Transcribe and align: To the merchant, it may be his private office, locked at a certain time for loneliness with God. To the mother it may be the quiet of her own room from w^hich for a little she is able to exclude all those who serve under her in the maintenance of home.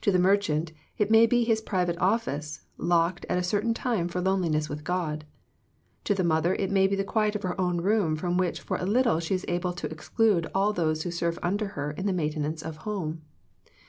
To 0.00 0.10
the 0.10 0.18
merchant, 0.18 0.72
it 0.98 1.08
may 1.08 1.24
be 1.24 1.44
his 1.44 1.60
private 1.60 1.96
office, 1.98 2.62
locked 2.78 3.24
at 3.28 3.38
a 3.38 3.44
certain 3.44 3.74
time 3.74 4.08
for 4.08 4.20
loneliness 4.20 4.68
with 4.68 4.82
God. 4.82 5.24
To 6.02 6.16
the 6.16 6.24
mother 6.24 6.56
it 6.56 6.68
may 6.72 6.88
be 6.88 6.96
the 6.96 7.04
quiet 7.04 7.36
of 7.36 7.44
her 7.44 7.60
own 7.60 7.76
room 7.80 8.16
from 8.16 8.36
w^hich 8.36 8.58
for 8.58 8.76
a 8.76 8.84
little 8.84 9.20
she 9.20 9.36
is 9.36 9.44
able 9.46 9.72
to 9.74 9.88
exclude 9.88 10.48
all 10.52 10.72
those 10.72 11.04
who 11.04 11.12
serve 11.12 11.38
under 11.44 11.66
her 11.78 11.92
in 11.92 12.06
the 12.06 12.12
maintenance 12.12 12.62
of 12.62 12.78
home. 12.78 13.22